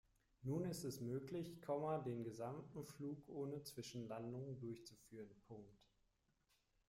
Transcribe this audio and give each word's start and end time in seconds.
Nun 0.41 0.65
ist 0.65 0.83
es 0.83 0.99
möglich, 0.99 1.59
den 2.07 2.23
gesamten 2.23 2.83
Flug 2.87 3.29
ohne 3.29 3.61
Zwischenlandungen 3.61 4.57
durchzuführen. 4.59 5.29